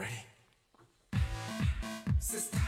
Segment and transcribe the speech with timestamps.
[0.00, 0.24] ready?
[2.18, 2.59] Sister.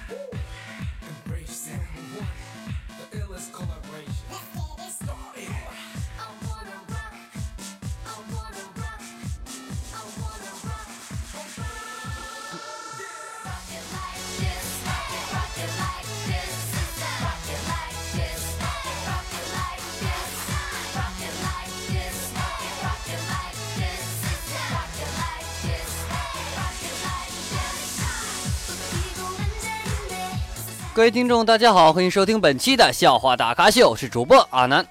[30.94, 34.86] 各位听众，大家好，欢迎收听本期的笑话大咖秀，我是主播阿南。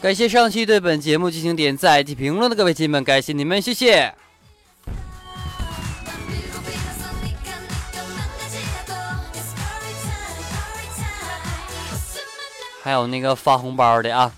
[0.00, 4.12] 感谢上期对本节目进行点赞及评论的各位亲们，感谢你们，谢谢。
[12.82, 14.32] 还有那个发红包的啊。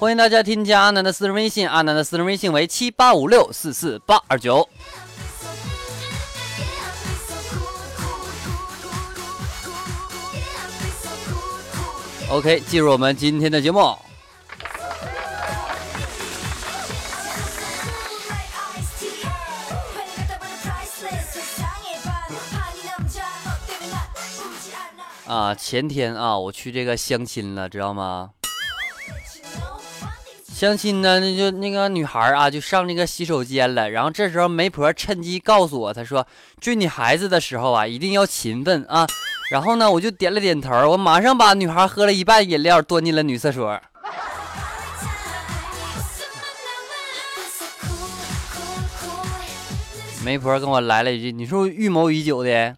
[0.00, 4.66] 欢迎大家添加阿南的私人微信，阿南的私人微信为七八五六四四八二九。
[12.30, 13.94] OK，进入我们今天的节目。
[25.26, 28.30] 啊，前天啊，我去这个相亲了，知道吗？
[30.60, 33.88] 相亲呢，那就那个女孩啊，就上那个洗手间了。
[33.88, 36.26] 然后这时候媒婆趁机告诉我，她说
[36.60, 39.06] 追女孩子的时候啊，一定要勤奋啊。
[39.50, 43.80] 然后呢，我就点了点头，我马上把女孩喝了一半饮料端进了女厕所。
[50.22, 52.76] 媒婆跟我来了一句：“你是不是预谋已久的？”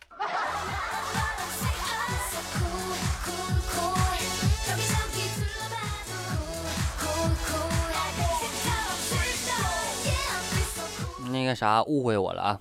[11.53, 12.59] 那啥，误会我了啊！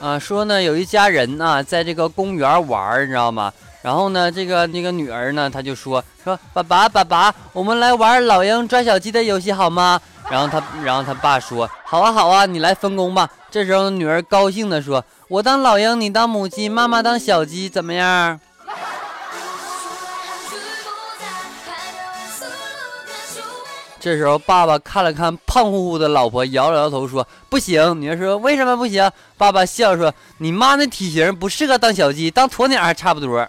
[0.00, 3.52] 啊，说呢，有一家人呢，在这个公园玩，你知道吗？
[3.82, 10.00] 然后呢，这个那个女儿呢，她就说说爸爸爸爸，我们来玩老鹰抓小鸡的游戏好吗？
[10.30, 13.28] 然后他，然后他爸说好啊好啊，你来分工吧。
[13.52, 18.40] 这时候女儿高兴的说，我当老鹰，你当母鸡，妈妈当小鸡，怎么样？
[24.00, 33.46] 这时候，爸爸看了看胖乎乎的老婆，摇了摇头说：“不行。”女儿说：“为什么不行？”爸爸笑说：“你妈那体型不适合当小鸡，当鸵鸟还差不多。”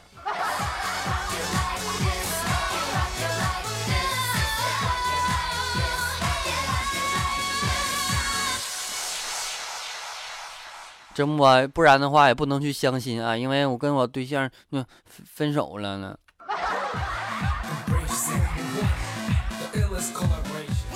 [11.14, 11.44] 这不，
[11.74, 16.16] 不然的话也不能去相亲啊，因为我跟我对象那分手了呢。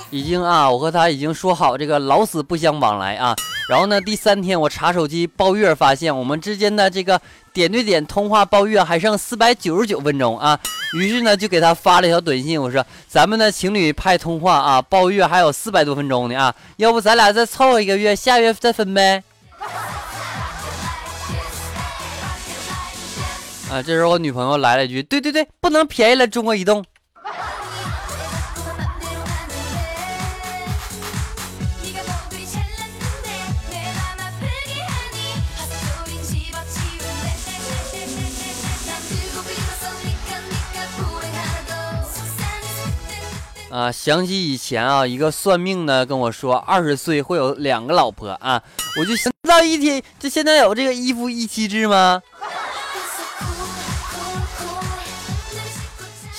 [0.10, 3.36] 已经啊，我和他已经说好这个老死不相往来啊。
[3.70, 10.58] 然后呢，第三天我查手机包月，发现我们之间的这个点对点通话包月还剩四百九十九分钟啊。
[10.94, 19.22] 于是呢，就给他发了一条短信，我说咱们的情侣派通话啊，包月还有四百多分钟呢啊，要不咱俩再凑一个月，下月再分呗。
[23.70, 26.86] 啊，这时候我女朋友来了一句：“对对对，不能便宜了中国移动。
[43.70, 48.64] ”啊，想起以前啊，一个算命的跟我说，二十岁会有两个老婆啊，
[48.98, 52.22] 我就想到一天，就现在有这个一夫一妻制吗？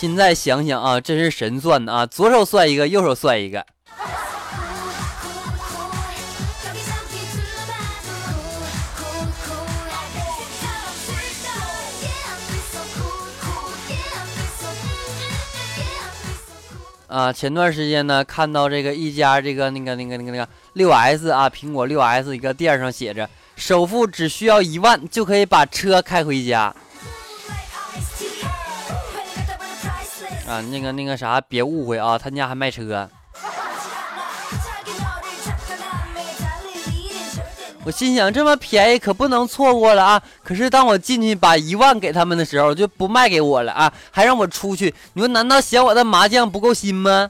[0.00, 2.06] 现在想想啊，真是神算的啊！
[2.06, 3.66] 左手算一个，右手算一个。
[17.08, 26.72] 啊，前段时间呢，看到这个一家这个那个那个那个那个六 S 啊，苹果六 S 一个店上写着，首付只需要一万就可以把车开回家。
[30.48, 33.08] 啊那个那个啥别误会啊他家还卖车。
[37.84, 44.94] 我心想这么便宜可不能错过了啊可是当我进去把一万给他们的时候就不卖给我了啊还让我出去。
[45.14, 47.28] 你们难道嫌我的麻将不够新吗？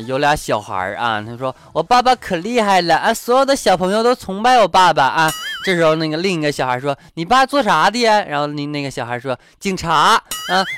[0.00, 5.32] 有俩小孩儿啊，他说我爸爸可厉害了啊，所有的小朋友都崇拜我爸爸啊。
[5.64, 10.22] 这时候那个另一个小孩说：“你爸做啥的呀？”然后那那个小孩说：“警察啊。”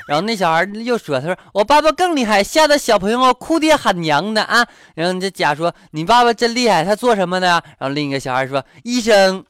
[0.07, 4.65] 然后那小孩又说：“他说我爸爸更厉害，吓得小朋友哭爹喊娘的啊。”
[4.95, 7.47] 然后这甲说：“你爸爸真厉害，他做什么的？”
[7.77, 9.43] 然后另一个小孩说：“医生。”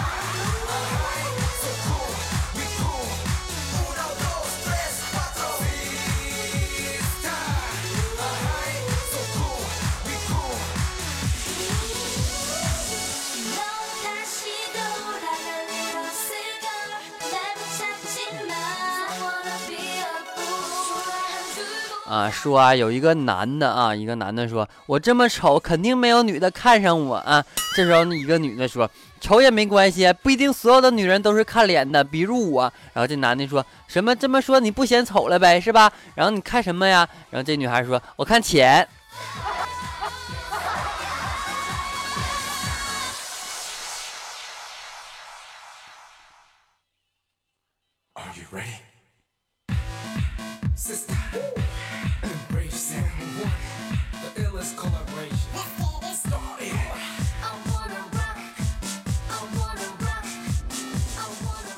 [22.09, 27.45] 啊，说啊，有一个男的啊，一个男的说，我这么丑，肯定没有女的看上我啊。
[27.75, 28.89] 这时候一个女的说，
[29.21, 32.73] 丑也没关系，不一定所有的女人都是看脸的，比如我。
[32.93, 35.93] 然后这男的说什么这么说你不嫌丑了呗，是吧？
[36.15, 37.09] 然后你看什么呀？
[37.31, 38.87] 然后这女孩说，我看钱。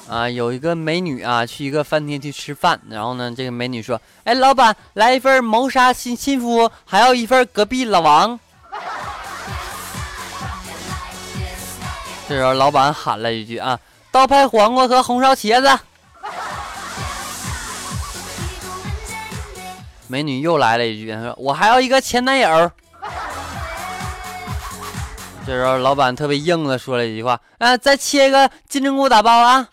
[0.08, 8.40] 啊，有一个美女啊，去一个饭店去吃饭，然后呢，这个美女说：“哎，老板，来一份谋杀亲亲夫，还要一份隔壁老王。”
[12.26, 13.78] 这时候老板喊了一句：“啊，
[14.10, 15.68] 刀拍黄瓜和红烧茄子。”
[20.08, 22.48] 美女又来了一句：“说我还要一个前男友。”
[25.46, 29.68] 这时候老板特别硬的说了一句话：“啊，再切一个金针菇打包啊。”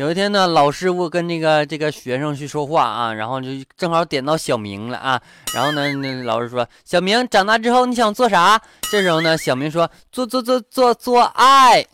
[0.00, 5.20] 有一天呢，老师傅跟那个这个学生去说话啊，然后就正好点到小明了啊，
[5.52, 8.58] 然后呢，那老师说：“小明长大之后你想做啥？”
[8.90, 11.84] 这时候呢，小明说：“做做做做做爱。”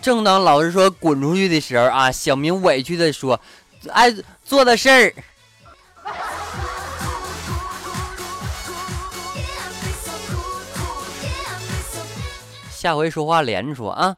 [0.00, 3.40] 正当老师说滚出去的时候啊，小明委屈的说
[3.90, 4.14] ：“爱
[4.44, 5.12] 做的事儿。”
[12.82, 14.16] 下回说话连着说啊！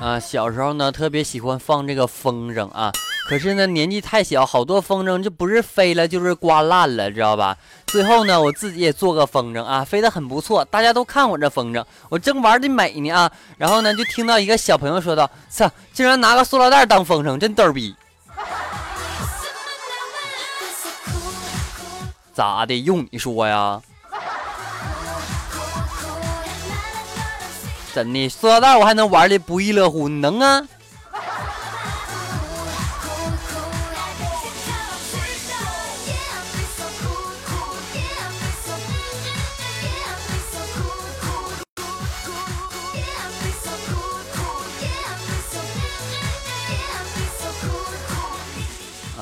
[0.00, 2.90] 啊，小时候呢特别喜欢放这个风筝啊，
[3.26, 7.56] 可是呢年纪太小，好多风筝就不是飞了就是刮烂了，知道吧？
[7.86, 17.94] 最后呢，我自己也做个风筝啊，飞得很不错，大家都看我这风筝，我正玩的美呢啊，然后呢，就听到一个小朋友说道：“操，竟然拿个塑料袋当风筝，真逗逼！”
[22.34, 22.74] 咋的？
[22.76, 23.80] 用你说呀？
[27.94, 30.08] 真的，塑料袋我还能玩的不亦乐乎？
[30.08, 30.62] 你能啊？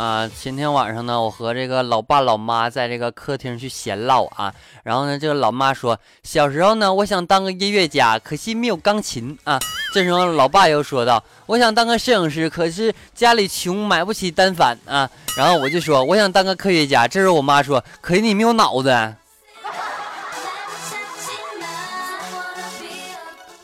[0.03, 9.61] 啊，前天晚上呢，我和这个老爸老妈在这个客厅去闲唠啊，然后呢，这个老妈说，小时候呢，我想当个音乐家，可惜没有钢琴啊。
[9.95, 15.09] 这时候老爸又说道，我想当个摄影师，可是家里穷，买不起单反啊。
[15.37, 17.07] 然后我就说，我想当个科学家。
[17.07, 19.15] 这时候我妈说，可惜你没有脑子。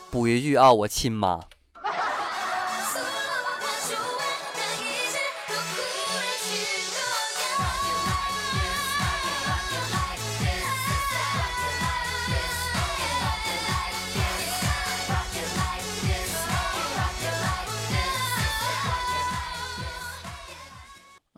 [0.09, 1.48] 补一句啊，我亲妈。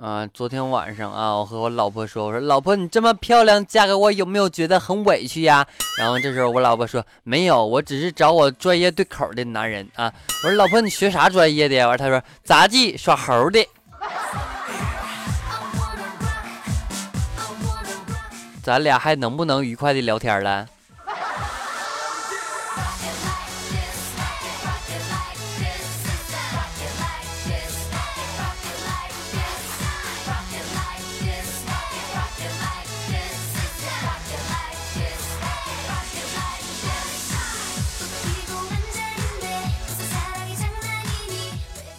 [0.02, 5.64] 啊，昨天晚上啊，我和我老婆说，我说老婆，你这么漂亮，嫁给我有没有觉得很委屈呀？
[6.00, 10.12] 然后这时候我老婆说没有，我只是找我专业对口的男人啊。
[10.44, 11.88] 我说老婆，你学啥专业的呀？
[11.88, 13.64] 完她说杂技耍猴的。
[18.64, 20.68] 咱俩还能不能愉快的聊天了？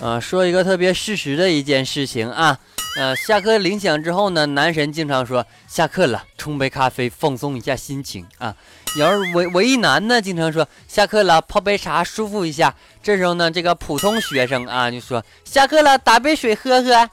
[0.02, 2.58] 呃，说一个特别事实的一件事情啊，
[2.98, 8.52] 呃，下课铃响之后呢，男神经常说下课了，冲杯咖啡放松一下心情啊。
[8.98, 12.74] 要是唯唯一男呢，经常说下课了，泡杯茶舒服一下。
[13.00, 17.08] 这时候呢，这个普通学生啊，就说下课了，打杯水喝喝。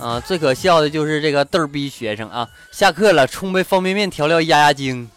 [0.00, 5.10] 啊，最可笑的就是这个逗逼学生啊，下课了，冲杯方便面调料压压惊。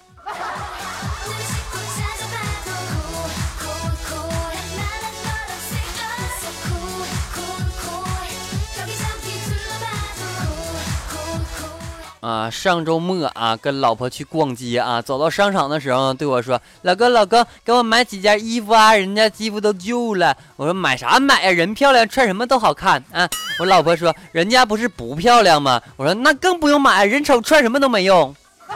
[12.21, 21.51] 啊，上周末啊，跟老婆去逛街啊，走到商场的时候，对我说：“老公，老公，给我买几件衣服啊，人家衣服都旧了。”我说：“买啥买呀？
[21.51, 23.27] 人漂亮，穿什么都好看啊。”
[23.59, 28.35] 我老婆说：“人家不是不漂亮吗？”我说：“那更不用买，人丑穿什么都没用。”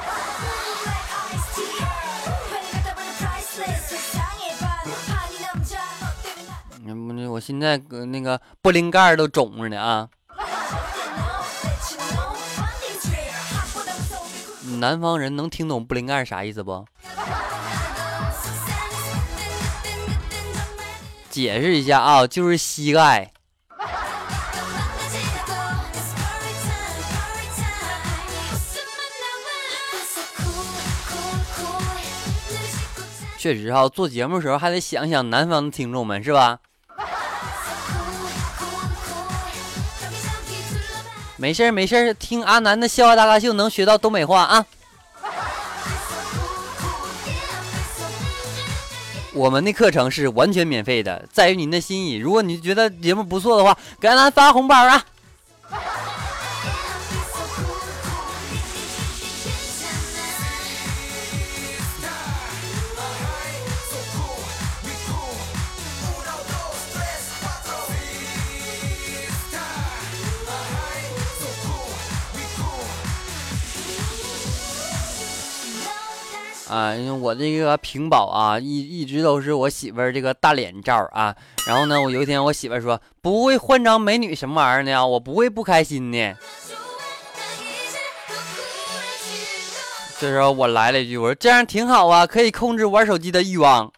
[6.86, 10.08] 嗯，我现在那个玻璃盖都肿着呢啊。
[14.84, 16.86] 南方人能听懂布灵盖啥意思不？
[21.30, 23.32] 解释一下啊，就是膝盖。
[33.38, 36.60] 确实哈，做节目的时候还得想想南方的听众们是吧？
[41.44, 44.66] 没事儿没事儿，听阿南的笑话大咖秀能学到东北话啊。
[49.34, 52.16] 我们的课程是完全免费的，在于您的心意。
[52.16, 55.04] 如果你觉得节目不错的话，给阿南发红包啊。
[76.74, 81.36] 啊，因为我这个屏保啊，一一直都是我媳妇儿这个大脸照啊。
[81.68, 85.06] 然后呢，我有一天我媳妇儿说不会换张美女什么玩意儿呢？
[85.06, 86.36] 我不会不开心的。
[90.20, 93.92] 这时候我来了一句，我说这样挺好啊，可以控制玩手机的欲望。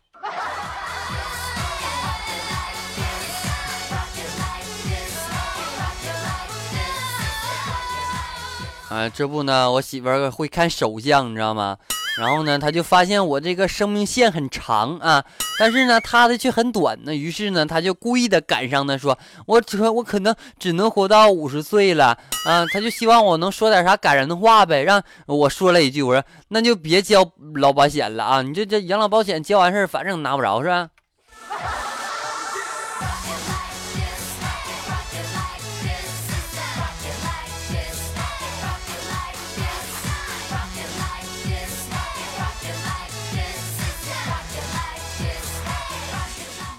[8.90, 11.78] 啊，这不呢，我媳妇儿会看手相，你知道吗？
[12.18, 15.24] 然后呢，他就发现我这个生命线很长啊，
[15.60, 17.14] 但是呢，他的却很短呢。
[17.14, 22.66] 于是呢，他就故意的赶上呢，说我只说我可能只能活到五十岁了啊。
[22.72, 24.84] 他就希望我能说点啥感人的话呗。
[24.84, 30.90] 让我说了一句，我说那就别交老保险了啊，你这这养老保险交完事儿，反正拿不着是吧？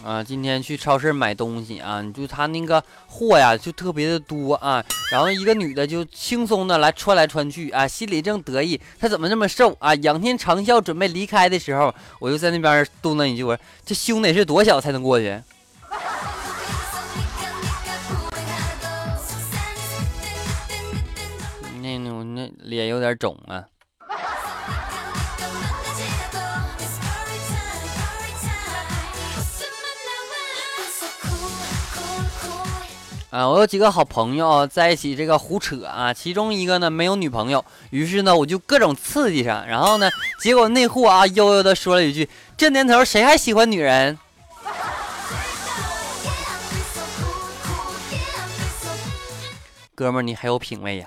[0.06, 4.84] 啊，今天去超市买东西啊，就他那个货呀，就特别的多啊。
[5.10, 9.92] 然后一个女的就轻松的来穿来穿去啊，心里正得意，她怎么这么瘦啊？
[9.96, 15.42] 仰天长啸，准备离开的时候，我就在那边嘟囔一句：“我说这胸得是多小才能过去？”
[21.82, 23.64] 那那我那脸有点肿啊。
[33.36, 36.10] 啊，我有几个好朋友在一起，这个胡扯啊。
[36.10, 40.08] 其中一个呢没有女朋友，于是呢我就各种刺激上，然后呢，
[40.40, 44.18] 结果那货啊悠悠的说了一句：“这年头谁还喜欢女人？”
[49.94, 51.06] 哥们，你还有品位呀！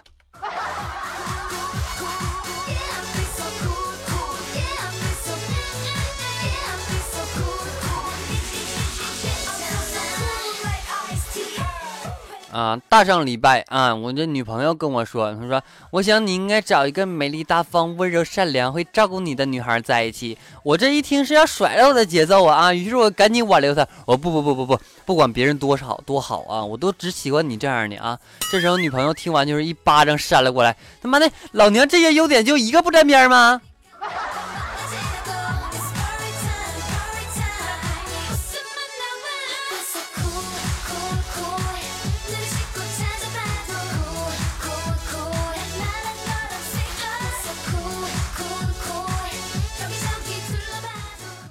[12.52, 20.38] 啊大上礼拜啊，我这女朋友跟我说，她说，我想你应该找一个美丽大方、温柔善良、会照顾你的女孩在一起。
[20.64, 22.74] 我这一听是要甩了我的节奏啊啊！
[22.74, 28.18] 于是我赶紧挽留她，我不不不不不，不管别人多少多好啊，我都只喜欢你这样的啊。
[28.52, 33.62] 这时候女朋友听完就是一巴掌扇了过来，他妈的，老娘这些优点就一个不沾边吗？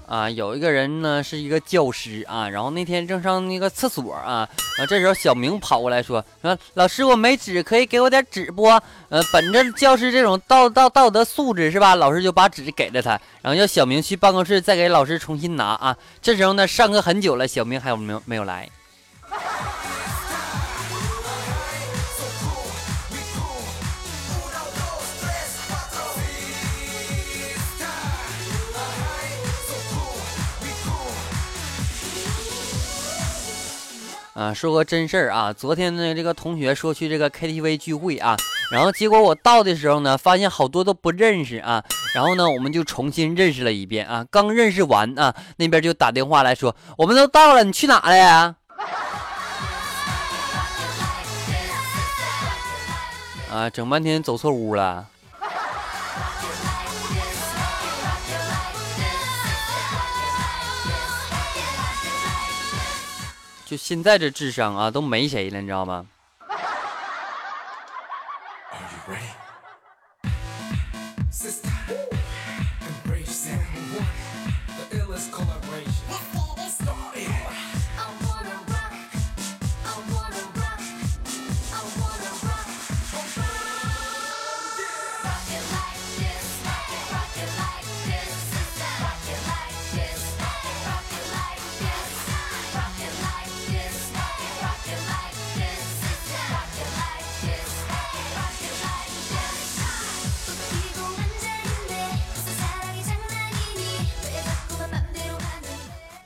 [0.08, 4.48] 啊，有一个人呢是一个教师啊，然后那天正上那个厕所啊，
[4.78, 8.64] 啊，这时候小明跑过来说说老师我没纸，可以给我点纸不？
[9.10, 11.94] 呃，本着教师这种道道道德素质是吧？
[11.94, 15.96] 老师就把纸给了他，然后叫小明去办公室再给老师重新拿啊。
[16.22, 18.66] 这时候呢，上课很久了，小明还有没有没有来？
[34.38, 35.52] 啊，说个真事儿啊！
[35.52, 38.36] 昨天呢，这个同学说去这个 KTV 聚会啊，
[38.70, 41.82] 然后结果我到的时候呢，发现好多都不认识啊，
[42.14, 44.24] 然后呢，我们就重新认识了一遍啊。
[44.30, 48.54] 刚认识完啊，那边就打电话来说，我们都到了，你去哪了呀？
[53.50, 55.08] 啊，整半天走错屋了。
[63.68, 66.06] 就现在这智商啊，都没谁了，你知道吗？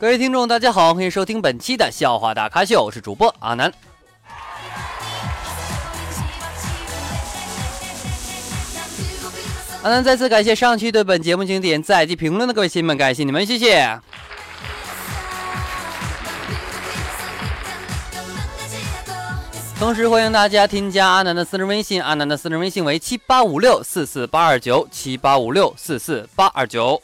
[0.03, 3.73] 各位听众，大家好，欢迎收听本期的笑话大咖秀，我是主播阿南。
[9.85, 13.97] 阿南再次感谢上期对本节目经典在及评论的各位亲们，感谢你们，谢谢。
[19.79, 27.01] 同时欢迎大家添加阿南的私人微信，阿南的私人微信为七八五六四四八二九七八五六四四八二九。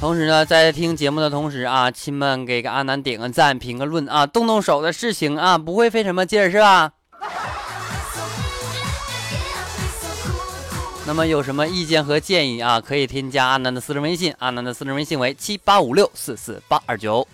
[0.00, 6.90] 同时呢，在听节目的同时啊，亲们给个阿南点个赞、评个论啊，动动手的事情啊，不会费什么劲儿是吧？
[11.06, 17.28] 那么有什么意见和建议啊，可以添加阿南的私人微信，阿南的私人微信为七八五六四四八二九。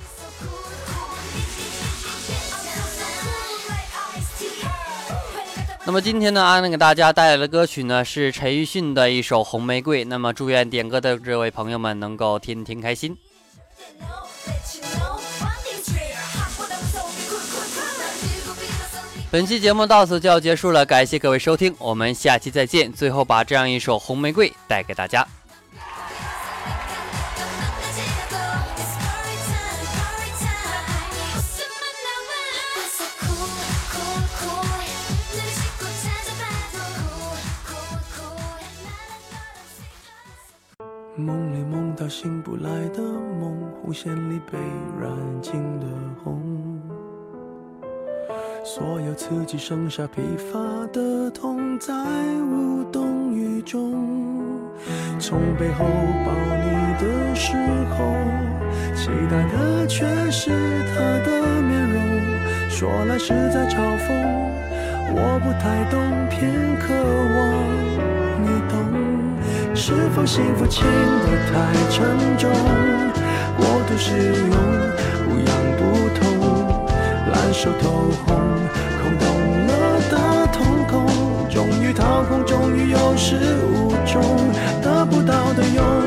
[5.86, 10.04] 那么今天呢，阿南给大家带来的歌曲呢是陈奕迅的一首《红玫瑰》。
[10.08, 13.16] 那么祝愿点歌的这位朋友们能够天天开心。
[19.30, 22.92] 本期节目到此就要结束了，感谢各位收听，我们下期再见。
[22.92, 25.24] 最后把这样一首《红玫瑰》带给大家。
[41.18, 43.02] 梦里梦到醒不来的
[43.40, 44.58] 梦，红线里被
[45.00, 45.86] 染尽的
[46.22, 46.78] 红，
[48.62, 50.58] 所有刺激剩下疲乏
[50.92, 51.94] 的痛，在
[52.52, 53.94] 无动于衷。
[55.18, 55.86] 从背后
[56.26, 56.68] 抱你
[57.00, 57.56] 的时
[57.96, 58.12] 候，
[58.94, 64.12] 期待的却是他的面容，说来是在嘲讽，
[65.14, 66.92] 我不太懂，偏渴
[67.38, 67.40] 望
[68.44, 68.85] 你懂。
[69.78, 72.06] 是否幸福轻得太沉
[72.38, 72.50] 重，
[73.58, 74.56] 过度使用
[75.28, 75.84] 不痒不
[76.18, 76.24] 痛，
[77.30, 78.34] 烂熟透红，
[79.02, 79.26] 空洞
[79.66, 79.70] 了
[80.10, 80.14] 的
[80.50, 80.56] 瞳
[80.88, 81.06] 孔，
[81.50, 83.36] 终于掏空，终于有始
[83.68, 84.22] 无终，
[84.82, 86.05] 得不到的永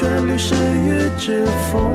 [0.00, 1.92] 旋律是与之风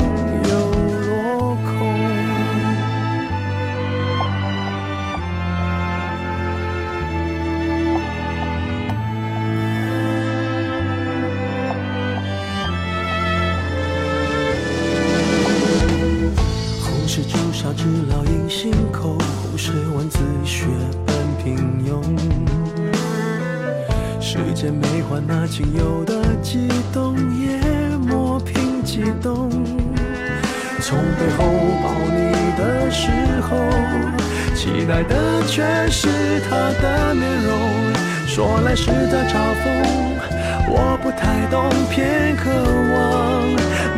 [41.49, 43.49] 懂，偏渴望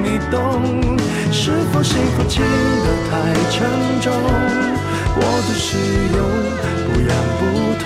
[0.03, 0.97] 你懂。
[1.31, 3.11] 是否幸福轻得太
[3.51, 3.67] 沉
[4.01, 4.13] 重？
[5.15, 5.77] 过度使
[6.15, 6.19] 用，
[6.85, 7.41] 不痒不
[7.83, 7.85] 痛，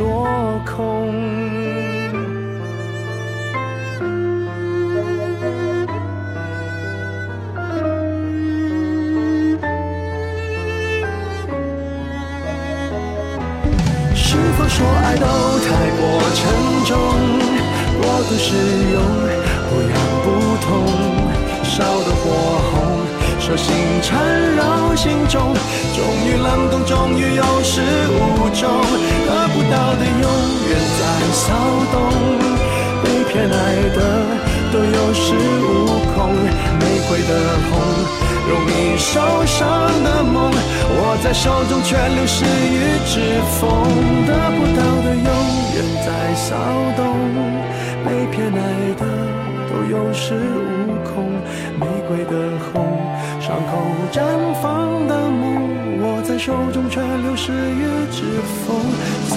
[14.73, 15.25] 说爱都
[15.59, 15.67] 太
[15.99, 16.01] 过
[16.33, 16.39] 沉
[16.85, 16.97] 重，
[17.99, 18.55] 过度使
[18.93, 19.03] 用，
[19.67, 20.25] 不痒不
[20.63, 20.71] 痛，
[21.61, 22.23] 烧得火
[22.71, 22.73] 红，
[23.37, 24.15] 手心缠
[24.55, 25.53] 绕心中，
[25.93, 27.81] 终于冷冻，终于有始
[28.15, 28.71] 无终，
[29.27, 30.25] 得不到的永
[30.69, 31.01] 远在
[31.33, 31.51] 骚
[31.91, 31.95] 动，
[33.03, 33.55] 被偏爱
[33.93, 33.99] 的
[34.71, 35.35] 都有恃
[35.67, 36.31] 无恐，
[36.79, 37.31] 玫瑰的
[37.69, 38.30] 红。
[38.49, 39.59] 容易受伤
[40.03, 43.69] 的梦，握在手中却流失于指缝，
[44.25, 45.29] 得不到的永
[45.75, 46.55] 远在骚
[46.97, 46.99] 动，
[48.03, 48.57] 被偏爱
[48.97, 49.01] 的
[49.69, 51.31] 都有恃无恐，
[51.79, 52.33] 玫瑰的
[52.73, 52.99] 红，
[53.39, 53.71] 伤口
[54.11, 54.21] 绽
[54.61, 58.23] 放的梦，握在手中却流失于指
[58.65, 58.75] 缝。
[59.29, 59.35] 在